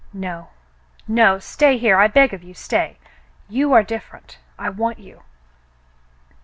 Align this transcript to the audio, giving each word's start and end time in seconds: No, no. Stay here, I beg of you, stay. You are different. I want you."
No, 0.13 0.49
no. 1.07 1.37
Stay 1.37 1.77
here, 1.77 1.99
I 1.99 2.07
beg 2.07 2.33
of 2.33 2.41
you, 2.41 2.55
stay. 2.55 2.97
You 3.47 3.71
are 3.73 3.83
different. 3.83 4.39
I 4.57 4.67
want 4.71 4.97
you." 4.97 5.21